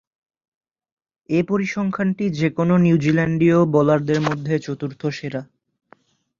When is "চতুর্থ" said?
4.59-5.01